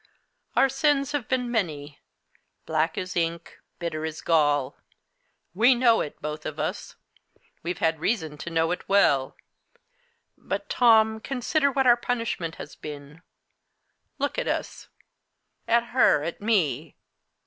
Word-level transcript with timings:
Our 0.55 0.67
sins 0.67 1.11
have 1.11 1.27
been 1.27 1.51
many 1.51 1.99
black 2.65 2.97
as 2.97 3.15
ink, 3.15 3.59
bitter 3.77 4.03
as 4.03 4.21
gall. 4.21 4.75
We 5.53 5.75
know 5.75 6.01
it, 6.01 6.19
both 6.19 6.43
of 6.43 6.59
us. 6.59 6.95
We've 7.61 7.77
had 7.77 7.99
reason 7.99 8.39
to 8.39 8.49
know 8.49 8.71
it 8.71 8.89
well. 8.89 9.37
But, 10.35 10.69
Tom, 10.69 11.19
consider 11.19 11.71
what 11.71 11.85
our 11.85 11.97
punishment 11.97 12.55
has 12.55 12.75
been. 12.75 13.21
Look 14.17 14.39
at 14.39 14.47
us 14.47 14.87
at 15.67 15.89
her, 15.93 16.23
at 16.23 16.41
me. 16.41 16.95